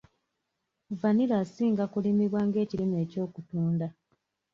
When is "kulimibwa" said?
1.93-2.39